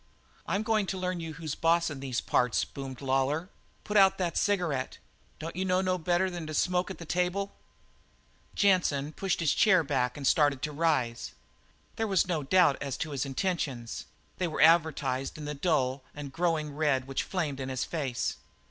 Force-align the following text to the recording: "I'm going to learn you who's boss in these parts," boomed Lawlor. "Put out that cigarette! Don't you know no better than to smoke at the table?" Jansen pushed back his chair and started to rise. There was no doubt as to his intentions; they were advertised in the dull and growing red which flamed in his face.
"I'm 0.47 0.63
going 0.63 0.87
to 0.87 0.97
learn 0.97 1.19
you 1.19 1.33
who's 1.35 1.53
boss 1.53 1.91
in 1.91 1.99
these 1.99 2.21
parts," 2.21 2.65
boomed 2.65 3.01
Lawlor. 3.01 3.49
"Put 3.83 3.97
out 3.97 4.17
that 4.17 4.35
cigarette! 4.35 4.97
Don't 5.37 5.55
you 5.55 5.63
know 5.63 5.79
no 5.79 5.99
better 5.99 6.27
than 6.27 6.47
to 6.47 6.55
smoke 6.55 6.89
at 6.89 6.97
the 6.97 7.05
table?" 7.05 7.53
Jansen 8.55 9.13
pushed 9.13 9.37
back 9.37 9.41
his 9.43 9.53
chair 9.53 9.85
and 10.15 10.25
started 10.25 10.63
to 10.63 10.71
rise. 10.71 11.33
There 11.97 12.07
was 12.07 12.27
no 12.27 12.41
doubt 12.41 12.81
as 12.81 12.97
to 12.97 13.11
his 13.11 13.27
intentions; 13.27 14.07
they 14.39 14.47
were 14.47 14.59
advertised 14.61 15.37
in 15.37 15.45
the 15.45 15.53
dull 15.53 16.03
and 16.15 16.33
growing 16.33 16.73
red 16.75 17.05
which 17.05 17.21
flamed 17.21 17.59
in 17.59 17.69
his 17.69 17.83
face. 17.85 18.37